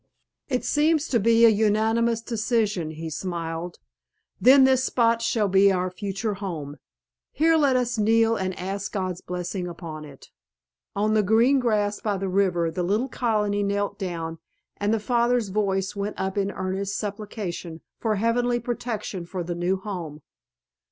"It 0.49 0.65
seems 0.65 1.07
to 1.09 1.19
be 1.19 1.45
a 1.45 1.49
unanimous 1.49 2.21
decision," 2.21 2.89
he 2.89 3.11
smiled. 3.11 3.77
"Then 4.41 4.63
this 4.63 4.83
spot 4.83 5.21
shall 5.21 5.47
be 5.47 5.71
our 5.71 5.91
future 5.91 6.33
home. 6.33 6.77
Here 7.31 7.55
let 7.55 7.75
us 7.75 7.99
kneel 7.99 8.35
and 8.35 8.57
ask 8.57 8.91
God's 8.91 9.21
blessing 9.21 9.67
upon 9.67 10.03
it." 10.05 10.31
On 10.95 11.13
the 11.13 11.21
green 11.21 11.59
grass 11.59 12.01
by 12.01 12.17
the 12.17 12.29
river 12.29 12.71
the 12.71 12.81
little 12.81 13.09
colony 13.09 13.61
knelt 13.61 13.99
down, 13.99 14.39
and 14.77 14.91
the 14.91 14.99
father's 14.99 15.49
voice 15.49 15.95
went 15.95 16.19
up 16.19 16.35
in 16.35 16.49
earnest 16.49 16.97
supplication 16.97 17.81
for 17.99 18.15
heavenly 18.15 18.59
protection 18.59 19.27
for 19.27 19.43
the 19.43 19.53
new 19.53 19.77
home. 19.77 20.23